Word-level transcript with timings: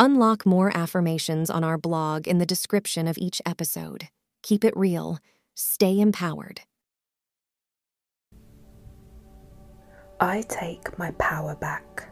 Unlock 0.00 0.46
more 0.46 0.70
affirmations 0.76 1.50
on 1.50 1.64
our 1.64 1.76
blog 1.76 2.28
in 2.28 2.38
the 2.38 2.46
description 2.46 3.08
of 3.08 3.18
each 3.18 3.42
episode. 3.44 4.10
Keep 4.44 4.64
it 4.64 4.76
real, 4.76 5.18
stay 5.54 5.98
empowered. 5.98 6.60
I 10.20 10.42
take 10.42 10.96
my 11.00 11.10
power 11.18 11.56
back. 11.56 12.08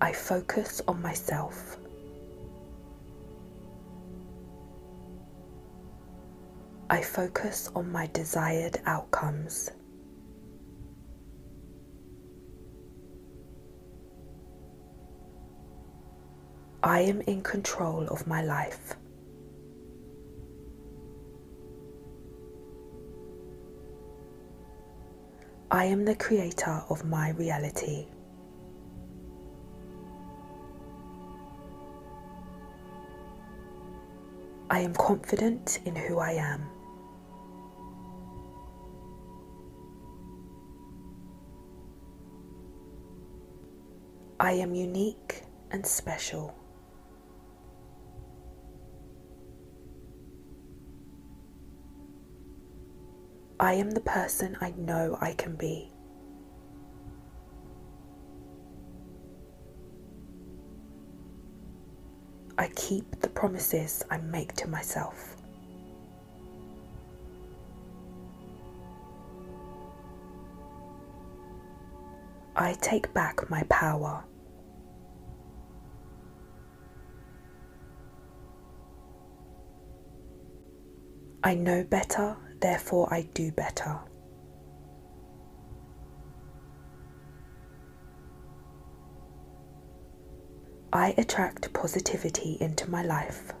I 0.00 0.12
focus 0.12 0.82
on 0.88 1.00
myself. 1.00 1.76
I 6.88 7.00
focus 7.00 7.70
on 7.76 7.92
my 7.92 8.08
desired 8.08 8.80
outcomes. 8.86 9.70
I 16.82 17.00
am 17.00 17.20
in 17.22 17.42
control 17.42 18.06
of 18.08 18.26
my 18.26 18.42
life. 18.42 18.96
I 25.70 25.84
am 25.84 26.06
the 26.06 26.14
creator 26.14 26.82
of 26.88 27.04
my 27.04 27.30
reality. 27.30 28.06
I 34.70 34.80
am 34.80 34.94
confident 34.94 35.80
in 35.84 35.94
who 35.94 36.18
I 36.18 36.32
am. 36.32 36.66
I 44.40 44.52
am 44.52 44.74
unique 44.74 45.42
and 45.70 45.84
special. 45.84 46.59
I 53.60 53.74
am 53.74 53.90
the 53.90 54.00
person 54.00 54.56
I 54.62 54.70
know 54.78 55.18
I 55.20 55.34
can 55.34 55.54
be. 55.54 55.92
I 62.56 62.68
keep 62.68 63.20
the 63.20 63.28
promises 63.28 64.02
I 64.10 64.16
make 64.16 64.54
to 64.54 64.66
myself. 64.66 65.36
I 72.56 72.72
take 72.80 73.12
back 73.12 73.50
my 73.50 73.62
power. 73.64 74.24
I 81.44 81.54
know 81.54 81.84
better 81.84 82.38
therefore 82.60 83.12
I 83.12 83.22
do 83.34 83.50
better. 83.52 83.98
I 90.92 91.14
attract 91.18 91.72
positivity 91.72 92.56
into 92.60 92.90
my 92.90 93.02
life. 93.02 93.52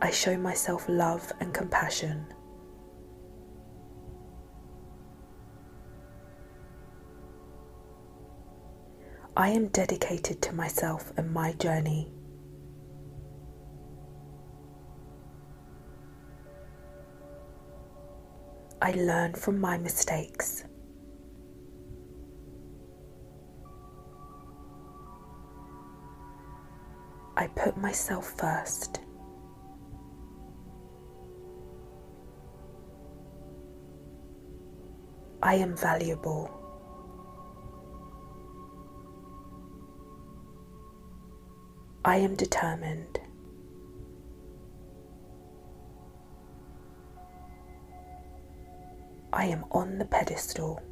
I 0.00 0.10
show 0.10 0.36
myself 0.36 0.88
love 0.88 1.32
and 1.38 1.54
compassion. 1.54 2.26
I 9.42 9.48
am 9.48 9.66
dedicated 9.70 10.40
to 10.42 10.52
myself 10.54 11.12
and 11.16 11.32
my 11.32 11.52
journey. 11.54 12.12
I 18.80 18.92
learn 18.92 19.34
from 19.34 19.58
my 19.60 19.78
mistakes. 19.78 20.62
I 27.36 27.48
put 27.48 27.76
myself 27.76 28.38
first. 28.38 29.00
I 35.42 35.56
am 35.56 35.76
valuable. 35.76 36.61
I 42.04 42.16
am 42.16 42.34
determined. 42.34 43.20
I 49.32 49.44
am 49.46 49.64
on 49.70 49.98
the 49.98 50.04
pedestal. 50.04 50.82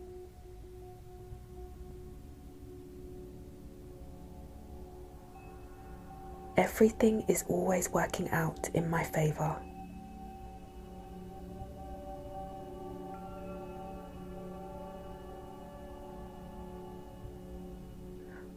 Everything 6.56 7.24
is 7.26 7.44
always 7.48 7.90
working 7.90 8.30
out 8.30 8.70
in 8.74 8.88
my 8.88 9.02
favour. 9.02 9.56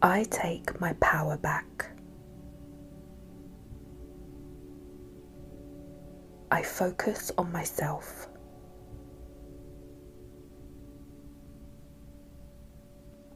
I 0.00 0.22
take 0.24 0.80
my 0.80 0.92
power 1.00 1.36
back. 1.36 1.93
I 6.54 6.62
focus 6.62 7.32
on 7.36 7.50
myself. 7.50 8.28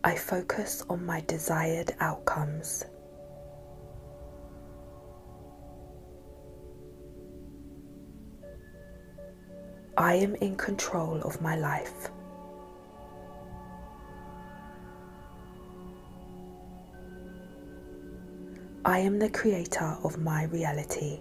I 0.05 0.15
focus 0.15 0.85
on 0.89 1.05
my 1.05 1.23
desired 1.23 1.97
outcomes. 1.99 2.85
I 9.97 10.15
am 10.15 10.37
in 10.37 10.55
control 10.55 11.21
of 11.23 11.43
my 11.43 11.57
life. 11.57 12.11
I 18.85 19.01
am 19.01 19.19
the 19.19 19.29
creator 19.29 19.97
of 20.05 20.19
my 20.19 20.45
reality. 20.45 21.19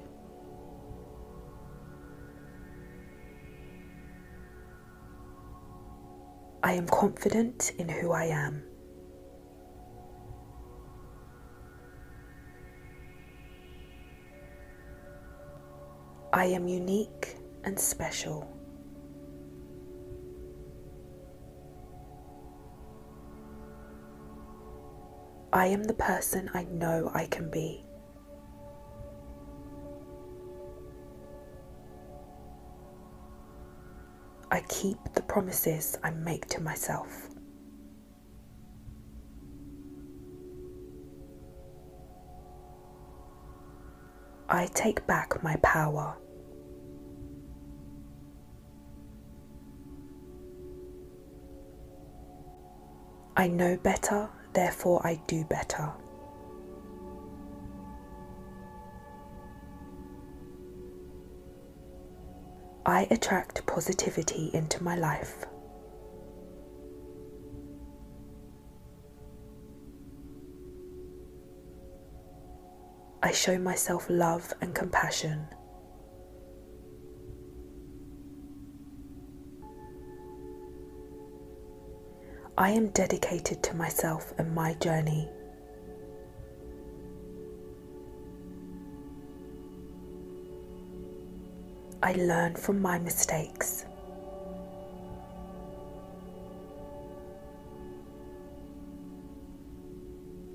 I 6.67 6.73
am 6.73 6.85
confident 6.85 7.71
in 7.79 7.87
who 7.87 8.11
I 8.11 8.25
am. 8.25 8.61
I 16.33 16.47
am 16.47 16.67
unique 16.67 17.37
and 17.63 17.79
special. 17.79 18.53
I 25.53 25.67
am 25.67 25.85
the 25.85 25.93
person 25.93 26.49
I 26.53 26.65
know 26.65 27.09
I 27.13 27.27
can 27.27 27.49
be. 27.49 27.86
I 34.51 34.61
keep 34.69 34.97
the 35.13 35.21
promises 35.21 35.97
I 36.03 36.11
make 36.11 36.47
to 36.47 36.61
myself. 36.61 37.29
I 44.49 44.67
take 44.67 45.05
back 45.05 45.43
my 45.43 45.57
power. 45.57 46.17
I 53.35 53.47
know 53.47 53.77
better, 53.77 54.29
therefore 54.53 55.05
I 55.05 55.19
do 55.27 55.43
better. 55.43 55.91
I 62.89 63.05
attract 63.11 63.65
positivity 63.65 64.49
into 64.53 64.81
my 64.81 64.95
life. 64.95 65.43
I 73.21 73.33
show 73.33 73.59
myself 73.59 74.05
love 74.09 74.53
and 74.61 74.73
compassion. 74.73 75.47
I 82.57 82.69
am 82.69 82.87
dedicated 82.91 83.61
to 83.63 83.75
myself 83.75 84.31
and 84.37 84.55
my 84.55 84.75
journey. 84.75 85.27
I 92.03 92.13
learn 92.13 92.55
from 92.55 92.79
my 92.81 92.99
mistakes. 92.99 93.85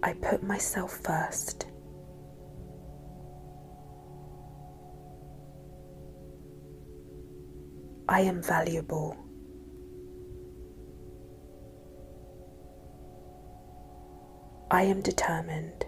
I 0.05 0.15
put 0.15 0.43
myself 0.43 1.01
first. 1.05 1.67
I 8.09 8.21
am 8.21 8.43
valuable. 8.43 9.17
I 14.71 14.83
am 14.83 15.01
determined. 15.03 15.87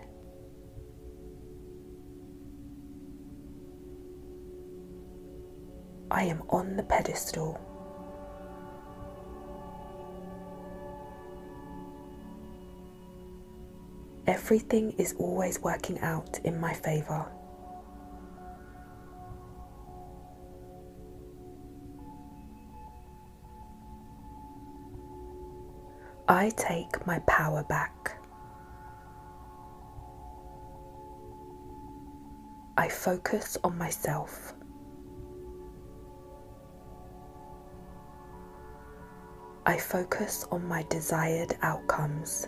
I 6.14 6.22
am 6.22 6.44
on 6.48 6.76
the 6.76 6.84
pedestal. 6.84 7.60
Everything 14.28 14.92
is 14.92 15.16
always 15.18 15.60
working 15.60 15.98
out 16.02 16.38
in 16.44 16.60
my 16.60 16.72
favour. 16.72 17.26
I 26.28 26.50
take 26.50 27.04
my 27.08 27.18
power 27.26 27.64
back. 27.64 28.16
I 32.76 32.88
focus 32.88 33.58
on 33.64 33.76
myself. 33.76 34.53
I 39.66 39.78
focus 39.78 40.46
on 40.50 40.66
my 40.66 40.82
desired 40.90 41.56
outcomes. 41.62 42.46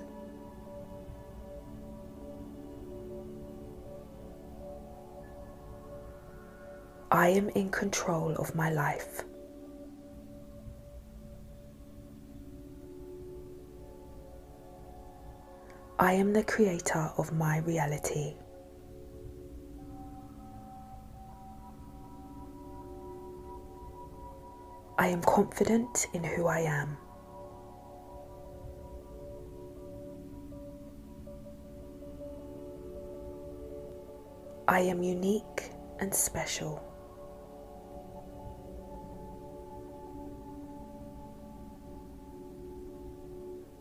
I 7.11 7.29
am 7.29 7.49
in 7.51 7.71
control 7.71 8.35
of 8.37 8.55
my 8.55 8.71
life. 8.71 9.23
I 15.99 16.13
am 16.13 16.35
the 16.35 16.45
creator 16.45 17.11
of 17.17 17.33
my 17.33 17.61
reality. 17.61 18.35
I 24.99 25.09
am 25.09 25.23
confident 25.23 26.09
in 26.13 26.23
who 26.23 26.47
I 26.47 26.61
am. 26.61 26.99
I 34.69 34.81
am 34.81 35.01
unique 35.01 35.71
and 36.01 36.13
special. 36.13 36.83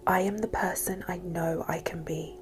I 0.06 0.20
am 0.22 0.38
the 0.38 0.48
person 0.48 1.04
I 1.08 1.18
know 1.18 1.66
I 1.68 1.80
can 1.80 2.04
be. 2.04 2.38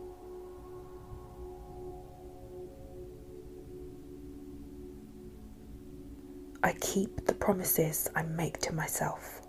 I 6.61 6.73
keep 6.81 7.25
the 7.25 7.33
promises 7.33 8.09
I 8.13 8.23
make 8.23 8.59
to 8.59 8.73
myself. 8.73 9.42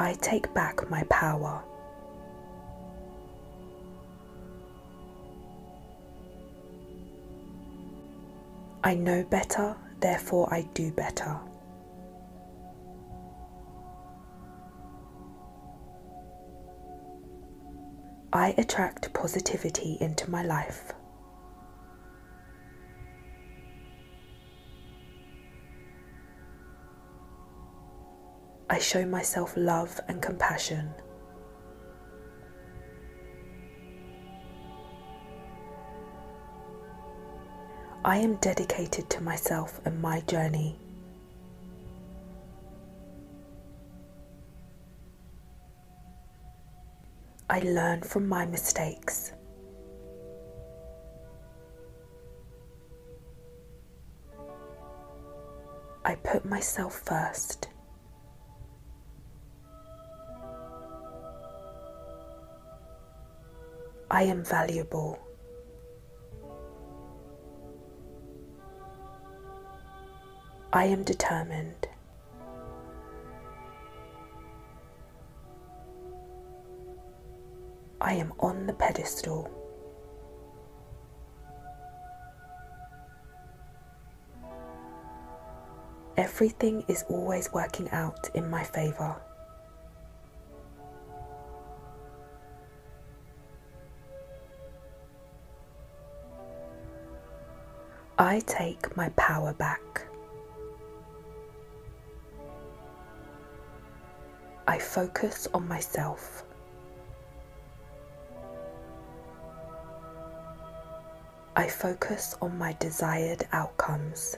I 0.00 0.12
take 0.14 0.54
back 0.54 0.88
my 0.88 1.02
power. 1.10 1.60
I 8.84 8.94
know 8.94 9.24
better, 9.24 9.74
therefore 9.98 10.54
I 10.54 10.62
do 10.72 10.92
better. 10.92 11.36
I 18.32 18.54
attract 18.56 19.12
positivity 19.12 19.98
into 20.00 20.30
my 20.30 20.44
life. 20.44 20.92
I 28.70 28.78
show 28.78 29.06
myself 29.06 29.54
love 29.56 29.98
and 30.08 30.20
compassion. 30.20 30.92
I 38.04 38.18
am 38.18 38.36
dedicated 38.36 39.08
to 39.10 39.22
myself 39.22 39.80
and 39.84 40.00
my 40.00 40.20
journey. 40.22 40.78
I 47.50 47.60
learn 47.60 48.02
from 48.02 48.28
my 48.28 48.44
mistakes. 48.44 49.32
I 56.04 56.14
put 56.16 56.44
myself 56.44 57.02
first. 57.04 57.67
I 64.10 64.22
am 64.22 64.42
valuable. 64.42 65.18
I 70.72 70.84
am 70.84 71.04
determined. 71.04 71.88
I 78.00 78.14
am 78.14 78.32
on 78.40 78.66
the 78.66 78.72
pedestal. 78.72 79.50
Everything 86.16 86.84
is 86.88 87.04
always 87.10 87.52
working 87.52 87.90
out 87.90 88.30
in 88.34 88.48
my 88.48 88.64
favour. 88.64 89.20
I 98.20 98.40
take 98.40 98.96
my 98.96 99.10
power 99.10 99.52
back. 99.52 100.02
I 104.66 104.76
focus 104.80 105.46
on 105.54 105.68
myself. 105.68 106.42
I 111.54 111.68
focus 111.68 112.34
on 112.42 112.58
my 112.58 112.72
desired 112.80 113.46
outcomes. 113.52 114.36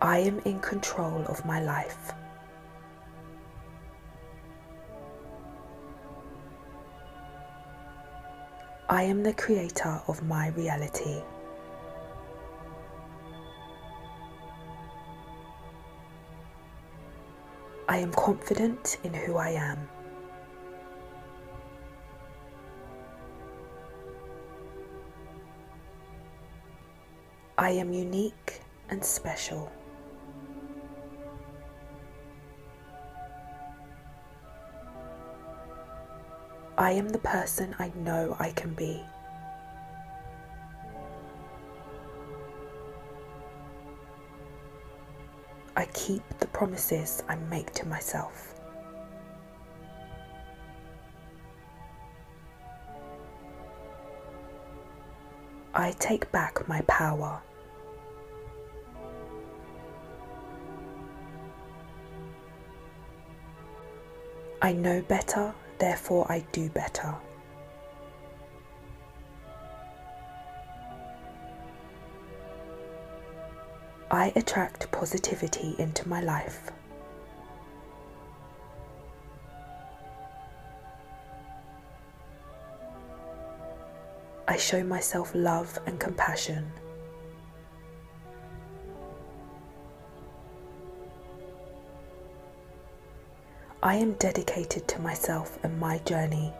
I 0.00 0.18
am 0.20 0.38
in 0.44 0.60
control 0.60 1.24
of 1.26 1.44
my 1.44 1.60
life. 1.60 2.12
I 8.92 9.04
am 9.04 9.22
the 9.22 9.32
creator 9.32 10.02
of 10.08 10.20
my 10.24 10.48
reality. 10.48 11.22
I 17.88 17.98
am 17.98 18.12
confident 18.12 18.98
in 19.04 19.14
who 19.14 19.36
I 19.36 19.50
am. 19.50 19.88
I 27.56 27.70
am 27.70 27.92
unique 27.92 28.60
and 28.88 29.04
special. 29.04 29.70
I 36.80 36.92
am 36.92 37.10
the 37.10 37.18
person 37.18 37.76
I 37.78 37.92
know 37.94 38.34
I 38.40 38.52
can 38.52 38.72
be. 38.72 39.04
I 45.76 45.84
keep 45.92 46.22
the 46.38 46.46
promises 46.46 47.22
I 47.28 47.34
make 47.34 47.70
to 47.74 47.86
myself. 47.86 48.54
I 55.74 55.92
take 55.98 56.32
back 56.32 56.66
my 56.66 56.80
power. 56.88 57.42
I 64.62 64.72
know 64.72 65.02
better 65.02 65.54
therefore 65.80 66.30
I 66.30 66.44
do 66.52 66.68
better. 66.68 67.14
I 74.10 74.32
attract 74.36 74.90
positivity 74.90 75.74
into 75.78 76.08
my 76.08 76.20
life. 76.20 76.70
I 84.46 84.56
show 84.56 84.82
myself 84.82 85.30
love 85.32 85.78
and 85.86 85.98
compassion. 86.00 86.72
I 93.82 93.94
am 93.94 94.12
dedicated 94.14 94.86
to 94.88 95.00
myself 95.00 95.58
and 95.62 95.80
my 95.80 95.96
journey. 96.00 96.52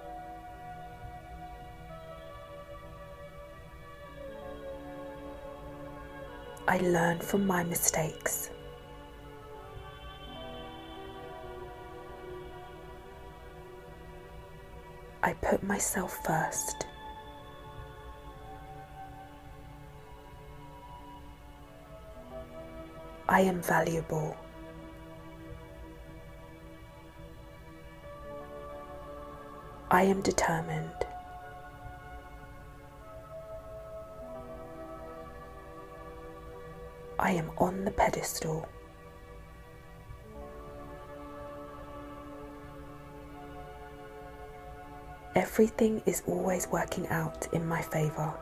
I 6.67 6.79
learn 6.79 7.19
from 7.19 7.47
my 7.47 7.63
mistakes. 7.63 8.49
I 15.23 15.35
put 15.35 15.63
myself 15.63 16.25
first. 16.25 16.87
I 23.29 23.43
am 23.43 23.61
valuable. 23.61 24.35
I 29.93 30.05
am 30.05 30.21
determined. 30.21 31.07
I 37.19 37.33
am 37.33 37.51
on 37.59 37.85
the 37.85 37.91
pedestal. 37.91 38.69
Everything 45.35 46.03
is 46.07 46.23
always 46.27 46.69
working 46.69 47.09
out 47.09 47.49
in 47.53 47.67
my 47.67 47.83
favour. 47.83 48.33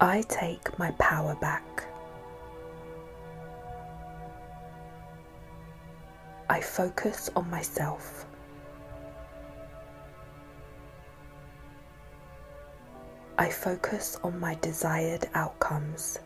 I 0.00 0.22
take 0.22 0.78
my 0.78 0.92
power 0.92 1.34
back. 1.40 1.93
I 6.54 6.60
focus 6.60 7.30
on 7.34 7.50
myself. 7.50 8.26
I 13.36 13.50
focus 13.50 14.20
on 14.22 14.38
my 14.38 14.54
desired 14.62 15.28
outcomes. 15.34 16.20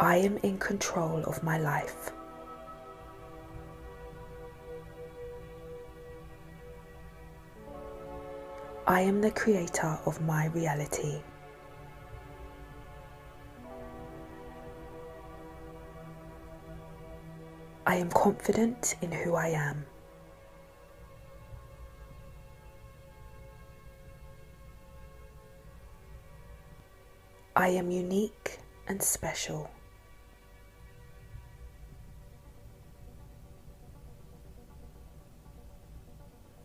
I 0.00 0.16
am 0.16 0.36
in 0.38 0.58
control 0.58 1.22
of 1.22 1.44
my 1.44 1.58
life. 1.58 2.10
I 8.88 9.02
am 9.02 9.20
the 9.20 9.30
creator 9.30 9.96
of 10.06 10.20
my 10.22 10.46
reality. 10.46 11.20
I 17.84 17.96
am 17.96 18.10
confident 18.10 18.94
in 19.02 19.10
who 19.10 19.34
I 19.34 19.48
am. 19.48 19.84
I 27.56 27.68
am 27.68 27.90
unique 27.90 28.60
and 28.86 29.02
special. 29.02 29.70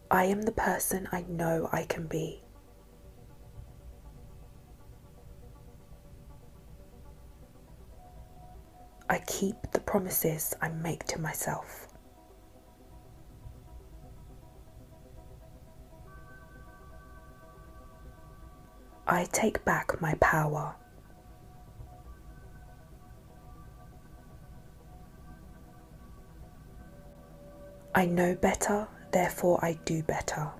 I 0.09 0.25
am 0.25 0.43
the 0.43 0.51
person 0.51 1.09
I 1.11 1.25
know 1.27 1.67
I 1.71 1.83
can 1.83 2.07
be. 2.07 2.46
I 9.09 9.19
keep 9.19 9.55
the 9.71 9.79
promises 9.79 10.53
I 10.61 10.69
make 10.69 11.05
to 11.05 11.21
myself. 11.21 11.87
I 19.07 19.23
take 19.31 19.63
back 19.63 20.01
my 20.01 20.15
power. 20.15 20.75
I 27.95 28.05
know 28.05 28.35
better, 28.35 28.87
therefore 29.11 29.63
I 29.63 29.79
do 29.85 30.03
better. 30.03 30.51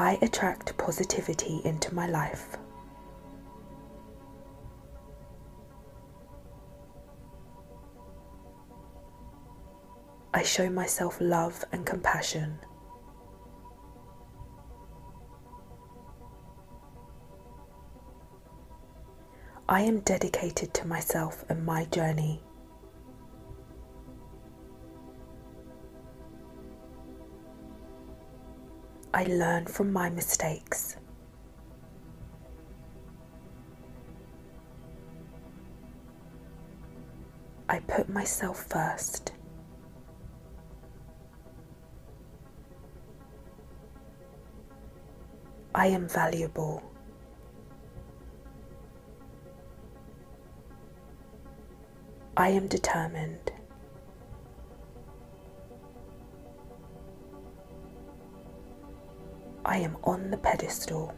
I 0.00 0.18
attract 0.22 0.78
positivity 0.78 1.60
into 1.62 1.94
my 1.94 2.06
life. 2.06 2.56
I 10.32 10.42
show 10.42 10.70
myself 10.70 11.18
love 11.20 11.66
and 11.70 11.84
compassion. 11.84 12.58
I 19.68 19.82
am 19.82 20.00
dedicated 20.00 20.72
to 20.72 20.86
myself 20.86 21.44
and 21.50 21.62
my 21.66 21.84
journey. 21.84 22.42
I 29.12 29.24
learn 29.24 29.66
from 29.66 29.92
my 29.92 30.08
mistakes. 30.08 30.96
I 37.68 37.80
put 37.80 38.08
myself 38.08 38.66
first. 38.68 39.32
I 45.74 45.86
am 45.86 46.08
valuable. 46.08 46.82
I 52.36 52.48
am 52.50 52.68
determined. 52.68 53.52
I 59.70 59.76
am 59.76 59.96
on 60.02 60.32
the 60.32 60.36
pedestal. 60.36 61.14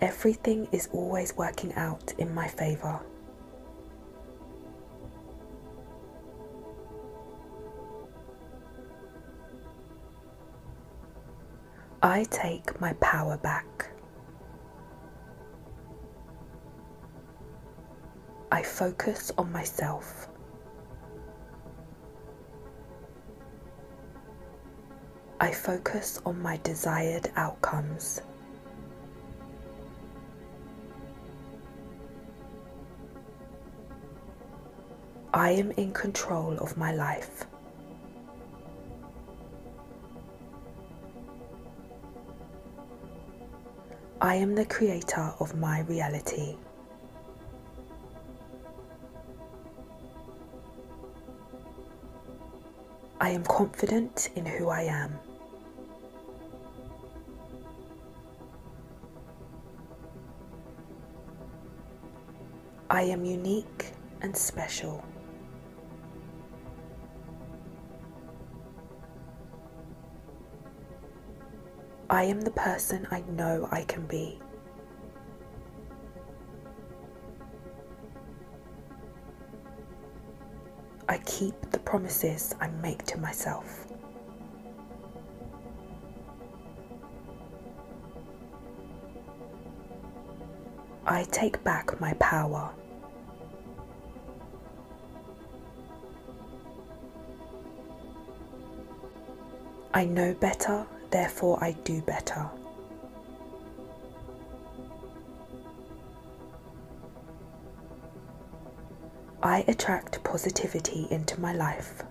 Everything 0.00 0.68
is 0.70 0.88
always 0.92 1.36
working 1.36 1.74
out 1.74 2.12
in 2.16 2.32
my 2.32 2.46
favour. 2.46 3.00
I 12.00 12.22
take 12.30 12.80
my 12.80 12.92
power 13.00 13.36
back. 13.36 13.90
I 18.52 18.62
focus 18.62 19.32
on 19.36 19.50
myself. 19.50 20.29
I 25.42 25.50
focus 25.52 26.20
on 26.26 26.42
my 26.42 26.58
desired 26.58 27.30
outcomes. 27.34 28.20
I 35.32 35.52
am 35.52 35.70
in 35.72 35.94
control 35.94 36.58
of 36.58 36.76
my 36.76 36.92
life. 36.92 37.46
I 44.20 44.34
am 44.34 44.54
the 44.54 44.66
creator 44.66 45.32
of 45.40 45.56
my 45.56 45.80
reality. 45.80 46.56
I 53.18 53.30
am 53.30 53.44
confident 53.44 54.28
in 54.36 54.44
who 54.44 54.68
I 54.68 54.82
am. 54.82 55.18
I 62.92 63.02
am 63.02 63.24
unique 63.24 63.92
and 64.20 64.36
special. 64.36 65.04
I 72.10 72.24
am 72.24 72.40
the 72.40 72.50
person 72.50 73.06
I 73.12 73.20
know 73.30 73.68
I 73.70 73.84
can 73.84 74.06
be. 74.06 74.40
I 81.08 81.18
keep 81.18 81.54
the 81.70 81.78
promises 81.78 82.56
I 82.60 82.66
make 82.82 83.04
to 83.04 83.20
myself. 83.20 83.86
I 91.06 91.22
take 91.30 91.62
back 91.62 92.00
my 92.00 92.14
power. 92.14 92.74
I 99.92 100.04
know 100.04 100.34
better, 100.34 100.86
therefore 101.10 101.62
I 101.62 101.72
do 101.72 102.00
better. 102.02 102.48
I 109.42 109.64
attract 109.66 110.22
positivity 110.22 111.08
into 111.10 111.40
my 111.40 111.52
life. 111.54 112.02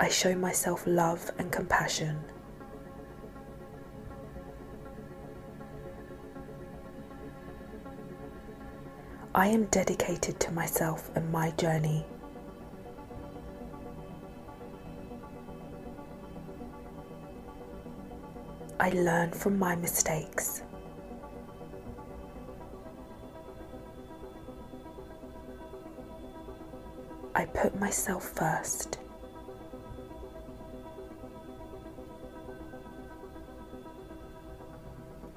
I 0.00 0.08
show 0.08 0.34
myself 0.34 0.82
love 0.86 1.30
and 1.38 1.52
compassion. 1.52 2.18
I 9.40 9.46
am 9.46 9.64
dedicated 9.70 10.38
to 10.40 10.52
myself 10.52 11.10
and 11.14 11.32
my 11.32 11.50
journey. 11.52 12.04
I 18.78 18.90
learn 18.90 19.32
from 19.32 19.58
my 19.58 19.76
mistakes. 19.76 20.60
I 27.34 27.46
put 27.46 27.80
myself 27.80 28.28
first. 28.28 28.98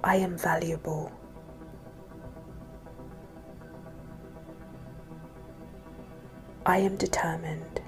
I 0.03 0.17
am 0.17 0.37
valuable. 0.37 1.09
I 6.65 6.77
am 6.77 6.95
determined. 6.95 7.81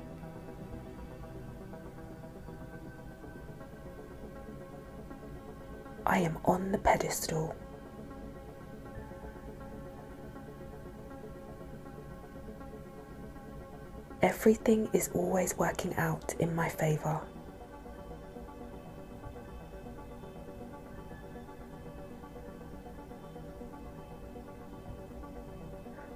I 6.06 6.20
am 6.20 6.38
on 6.44 6.74
the 6.74 6.78
pedestal. 6.78 7.56
Everything 14.22 14.90
is 14.92 15.10
always 15.14 15.58
working 15.58 15.96
out 15.96 16.36
in 16.40 16.54
my 16.54 16.68
favour. 16.68 17.22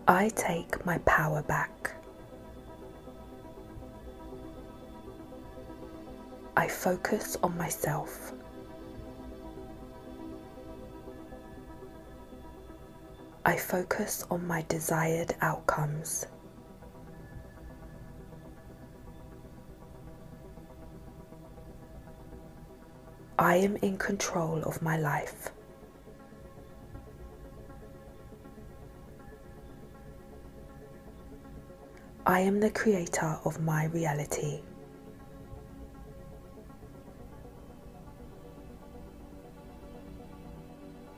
I 0.07 0.27
take 0.29 0.85
my 0.85 0.97
power 0.99 1.41
back. 1.43 1.78
I 6.59 6.67
focus 6.67 7.37
on 7.41 7.57
myself. 7.57 8.33
I 13.45 13.55
focus 13.55 14.25
on 14.29 14.45
my 14.45 14.65
desired 14.67 15.35
outcomes. 15.39 16.25
I 23.39 23.55
am 23.55 23.77
in 23.77 23.97
control 23.97 24.61
of 24.63 24.81
my 24.81 24.97
life. 24.97 25.51
I 32.25 32.41
am 32.41 32.59
the 32.59 32.69
creator 32.69 33.39
of 33.45 33.61
my 33.61 33.85
reality. 33.85 34.59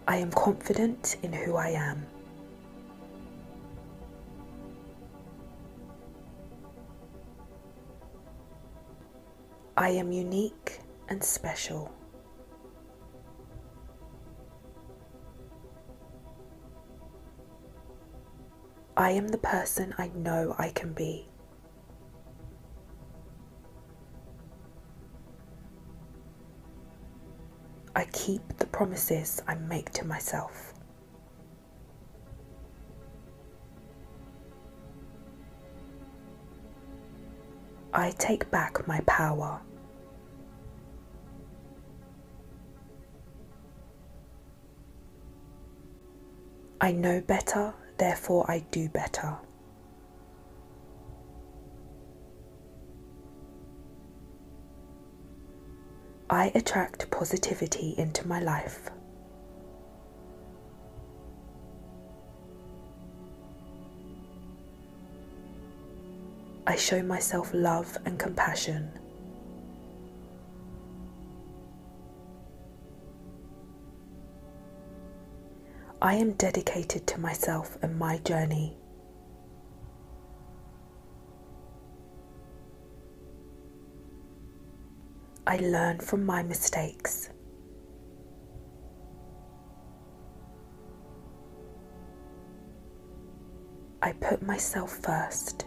I 0.07 0.17
am 0.17 0.31
confident 0.31 1.17
in 1.23 1.31
who 1.31 1.55
I 1.55 1.69
am. 1.69 2.05
I 9.77 9.89
am 9.89 10.11
unique 10.11 10.79
and 11.09 11.23
special. 11.23 11.91
I 18.97 19.11
am 19.11 19.29
the 19.29 19.39
person 19.39 19.95
I 19.97 20.11
know 20.13 20.55
I 20.59 20.69
can 20.69 20.93
be. 20.93 21.30
I 27.95 28.05
keep 28.05 28.41
the 28.57 28.65
promises 28.67 29.41
I 29.47 29.55
make 29.55 29.91
to 29.91 30.05
myself. 30.05 30.73
I 37.93 38.11
take 38.11 38.49
back 38.49 38.87
my 38.87 39.01
power. 39.01 39.61
I 46.79 46.91
know 46.93 47.21
better, 47.21 47.73
therefore 47.97 48.49
I 48.49 48.59
do 48.71 48.87
better. 48.89 49.37
I 56.33 56.49
attract 56.55 57.11
positivity 57.11 57.93
into 57.97 58.25
my 58.25 58.39
life. 58.39 58.89
I 66.65 66.77
show 66.77 67.03
myself 67.03 67.51
love 67.53 67.97
and 68.05 68.17
compassion. 68.17 68.91
I 76.01 76.13
am 76.15 76.31
dedicated 76.31 77.07
to 77.07 77.19
myself 77.19 77.77
and 77.81 77.99
my 77.99 78.19
journey. 78.19 78.80
I 85.51 85.57
learn 85.57 85.99
from 85.99 86.25
my 86.25 86.43
mistakes. 86.43 87.29
I 94.01 94.13
put 94.13 94.41
myself 94.41 94.97
first. 95.03 95.65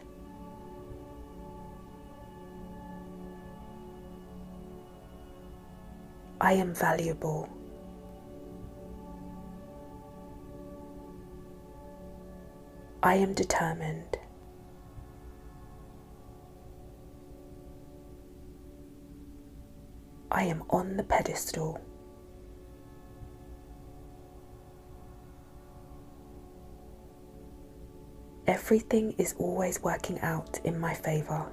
I 6.40 6.54
am 6.54 6.72
valuable. 6.74 7.50
I 13.02 13.16
am 13.16 13.34
determined. 13.34 14.16
I 20.34 20.42
am 20.42 20.64
on 20.68 20.96
the 20.96 21.04
pedestal. 21.04 21.80
Everything 28.48 29.14
is 29.16 29.36
always 29.38 29.80
working 29.80 30.18
out 30.22 30.58
in 30.64 30.80
my 30.80 30.92
favour. 30.92 31.46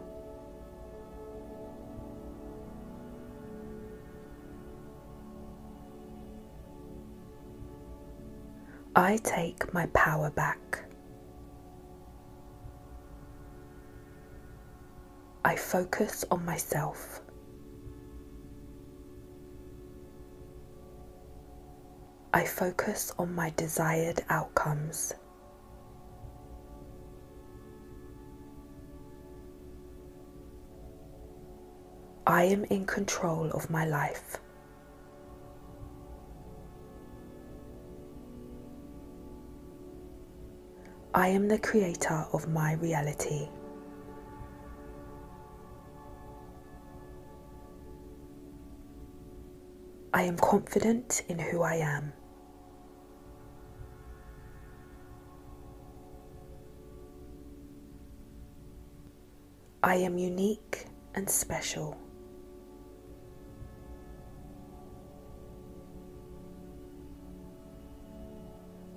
I 8.95 9.17
take 9.17 9.71
my 9.75 9.85
power 9.93 10.31
back. 10.31 10.85
I 15.45 15.55
focus 15.55 16.25
on 16.31 16.43
myself. 16.45 17.21
I 22.33 22.45
focus 22.45 23.13
on 23.19 23.35
my 23.35 23.49
desired 23.57 24.23
outcomes. 24.29 25.13
I 32.25 32.45
am 32.45 32.63
in 32.65 32.85
control 32.85 33.51
of 33.51 33.69
my 33.69 33.85
life. 33.85 34.37
I 41.13 41.27
am 41.27 41.49
the 41.49 41.59
creator 41.59 42.25
of 42.31 42.47
my 42.47 42.75
reality. 42.75 43.49
I 50.13 50.23
am 50.23 50.37
confident 50.37 51.23
in 51.27 51.37
who 51.37 51.61
I 51.63 51.75
am. 51.75 52.13
I 59.91 59.95
am 59.95 60.17
unique 60.17 60.85
and 61.15 61.29
special. 61.29 61.97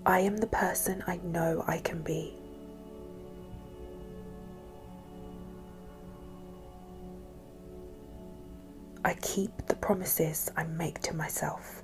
I 0.07 0.21
am 0.21 0.37
the 0.37 0.47
person 0.47 1.03
I 1.09 1.17
know 1.17 1.65
I 1.67 1.79
can 1.79 2.01
be. 2.03 2.33
I 9.05 9.15
keep 9.15 9.51
the 9.67 9.75
promises 9.75 10.49
I 10.57 10.63
make 10.63 11.01
to 11.01 11.17
myself. 11.17 11.83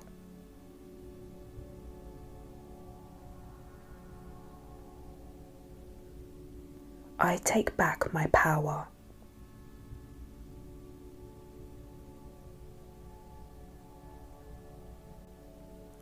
I 7.19 7.35
take 7.43 7.75
back 7.75 8.13
my 8.13 8.27
power. 8.27 8.87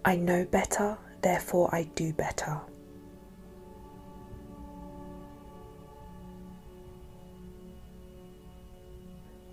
I 0.09 0.15
know 0.15 0.43
better 0.43 0.97
therefore 1.21 1.69
I 1.71 1.83
do 1.83 2.11
better. 2.13 2.59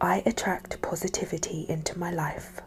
I 0.00 0.22
attract 0.24 0.80
positivity 0.80 1.66
into 1.68 1.98
my 1.98 2.10
life. 2.10 2.62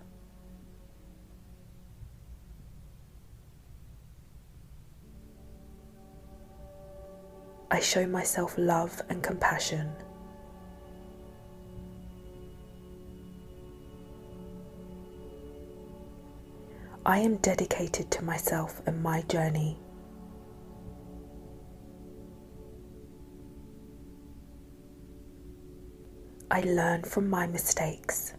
I 7.71 7.79
show 7.79 8.05
myself 8.05 8.53
love 8.59 9.01
and 9.09 9.23
compassion. 9.23 9.95
I 17.09 17.17
am 17.17 17.37
dedicated 17.37 18.11
to 18.11 18.23
myself 18.23 18.83
and 18.85 19.01
my 19.01 19.23
journey. 19.23 19.79
I 26.51 26.61
learn 26.61 27.01
from 27.01 27.27
my 27.27 27.47
mistakes. 27.47 28.35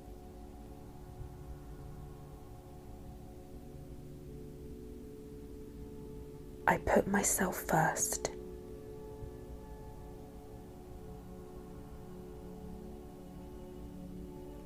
I 6.69 6.77
put 6.77 7.09
myself 7.09 7.57
first. 7.67 8.31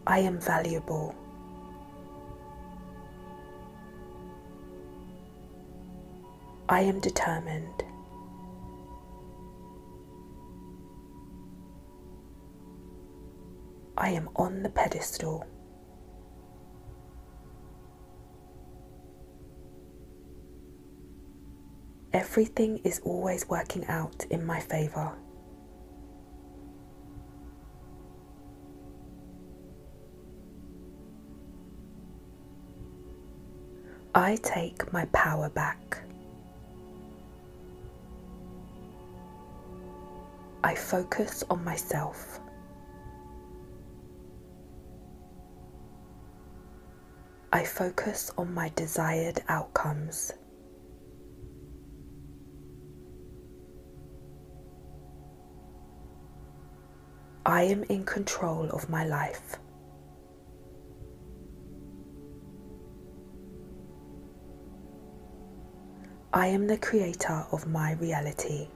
I 0.07 0.19
am 0.19 0.39
valuable. 0.39 1.24
I 6.69 6.81
am 6.81 6.99
determined. 6.99 7.85
I 13.99 14.11
am 14.11 14.31
on 14.35 14.63
the 14.63 14.71
pedestal. 14.71 15.47
Everything 22.15 22.79
is 22.85 23.01
always 23.05 23.49
working 23.49 23.85
out 23.87 24.25
in 24.31 24.47
my 24.47 24.61
favour. 24.61 25.13
I 34.15 34.37
take 34.37 34.93
my 34.93 35.07
power 35.07 35.51
back. 35.51 36.04
I 40.65 40.75
focus 40.75 41.45
on 41.51 41.63
myself. 41.63 42.41
I 47.53 47.65
focus 47.65 48.31
on 48.39 48.55
my 48.55 48.73
desired 48.75 49.43
outcomes. 49.49 50.33
I 57.45 57.65
am 57.65 57.83
in 57.91 58.07
control 58.07 58.71
of 58.71 58.89
my 58.89 59.05
life. 59.05 59.57
I 66.33 66.47
am 66.47 66.67
the 66.67 66.79
creator 66.79 67.45
of 67.53 67.67
my 67.67 67.93
reality. 67.93 68.69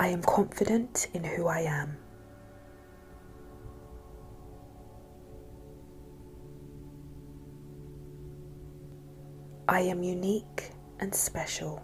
I 0.00 0.08
am 0.08 0.22
confident 0.22 1.08
in 1.12 1.22
who 1.22 1.46
I 1.46 1.60
am. 1.60 1.98
I 9.68 9.80
am 9.80 10.02
unique 10.02 10.70
and 11.00 11.14
special. 11.14 11.82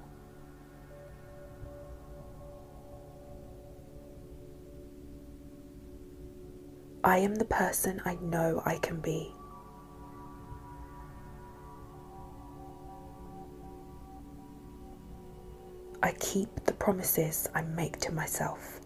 I 7.05 7.19
am 7.19 7.35
the 7.35 7.45
person 7.45 8.01
I 8.07 8.15
know 8.23 8.63
I 8.65 8.79
can 8.79 8.99
be. 9.01 9.31
I 16.03 16.13
keep 16.13 16.65
promises 16.87 17.49
I 17.53 17.63
make 17.63 17.99
to 17.99 18.13
myself. 18.13 18.79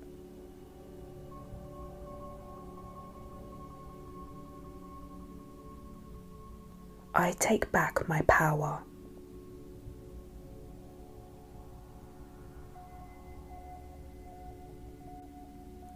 I 7.15 7.33
take 7.33 7.71
back 7.73 8.09
my 8.09 8.23
power. 8.23 8.83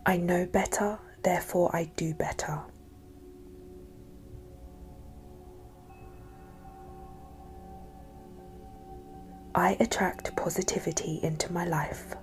I 0.04 0.18
know 0.18 0.44
better, 0.44 0.98
therefore 1.22 1.74
I 1.74 1.84
do 1.96 2.12
better. 2.12 2.60
I 9.56 9.76
attract 9.78 10.34
positivity 10.36 11.20
into 11.22 11.52
my 11.52 11.64
life. 11.64 12.14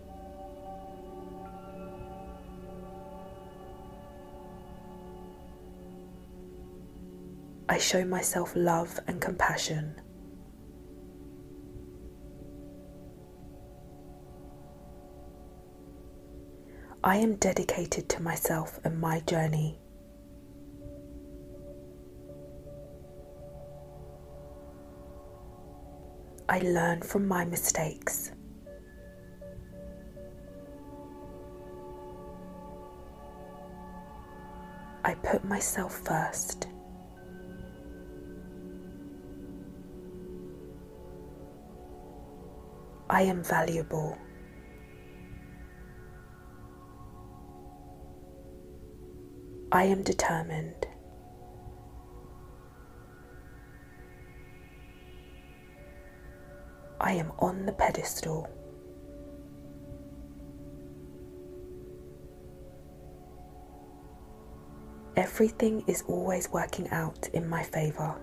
I 7.69 7.77
show 7.77 8.03
myself 8.03 8.51
love 8.53 8.99
and 9.07 9.21
compassion. 9.21 9.95
I 17.01 17.15
am 17.15 17.37
dedicated 17.37 18.09
to 18.09 18.21
myself 18.21 18.79
and 18.83 18.99
my 18.99 19.21
journey. 19.21 19.80
I 26.51 26.59
learn 26.59 27.01
from 27.01 27.29
my 27.29 27.45
mistakes. 27.45 28.33
I 35.05 35.13
put 35.13 35.45
myself 35.45 36.01
first. 36.05 36.67
I 43.09 43.21
am 43.21 43.41
valuable. 43.45 44.17
I 49.71 49.85
am 49.85 50.03
determined. 50.03 50.90
I 57.11 57.15
am 57.15 57.33
on 57.39 57.65
the 57.65 57.73
pedestal. 57.73 58.49
Everything 65.17 65.83
is 65.87 66.05
always 66.07 66.47
working 66.53 66.89
out 66.91 67.27
in 67.33 67.49
my 67.49 67.63
favour. 67.63 68.15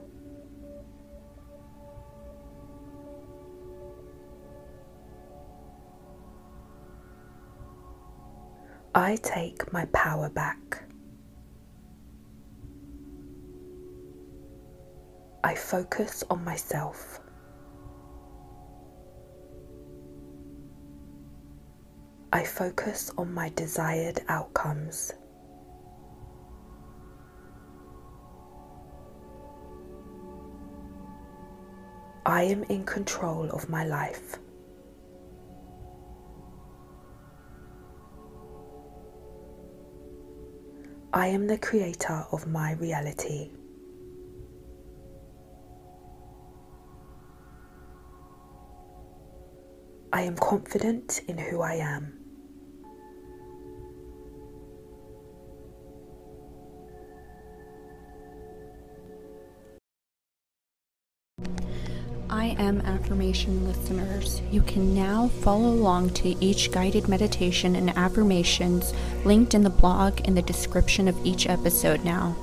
I 8.94 9.16
take 9.16 9.70
my 9.70 9.85
power 9.92 10.31
back. 10.31 10.85
I 15.44 15.55
focus 15.55 16.24
on 16.31 16.42
myself. 16.42 17.20
I 22.31 22.45
focus 22.45 23.11
on 23.17 23.33
my 23.33 23.49
desired 23.57 24.21
outcomes. 24.29 25.12
I 32.27 32.43
am 32.43 32.64
in 32.64 32.85
control 32.85 33.51
of 33.51 33.71
my 33.71 33.85
life. 33.85 34.37
I 41.14 41.29
am 41.29 41.47
the 41.47 41.57
creator 41.57 42.27
of 42.31 42.47
my 42.47 42.73
reality. 42.75 43.51
I 50.12 50.23
am 50.23 50.37
confident 50.37 51.23
in 51.27 51.38
who 51.38 51.62
I 51.62 51.75
am. 51.77 52.18
I 62.38 62.55
am 62.61 62.81
affirmation 62.83 63.66
listeners. 63.66 64.40
You 64.53 64.62
can 64.62 64.94
now 64.94 65.27
follow 65.27 65.70
along 65.70 66.11
to 66.11 66.37
each 66.40 66.70
guided 66.70 67.09
meditation 67.09 67.74
and 67.74 67.90
affirmations 67.98 68.94
linked 69.24 69.55
in 69.55 69.64
the 69.64 69.70
blog 69.70 70.20
in 70.20 70.37
the 70.37 70.42
description 70.42 71.09
of 71.09 71.27
each 71.27 71.48
episode 71.48 72.05
now. 72.05 72.37